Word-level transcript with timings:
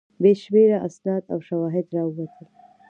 بې 0.21 0.31
شمېره 0.41 0.77
اسناد 0.87 1.23
او 1.33 1.39
شواهد 1.47 1.85
راووتل. 1.95 2.45